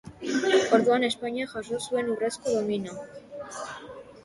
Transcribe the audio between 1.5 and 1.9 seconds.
jaso